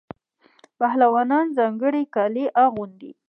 [0.79, 3.11] پهلوانان ځانګړي کالي اغوندي.